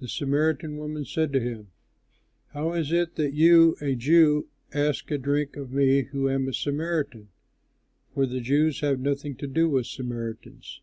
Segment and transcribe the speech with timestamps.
[0.00, 1.68] The Samaritan woman said to him,
[2.54, 6.54] "How is it that you, a Jew, ask a drink of me who am a
[6.54, 7.28] Samaritan?"
[8.14, 10.80] for the Jews have nothing to do with Samaritans.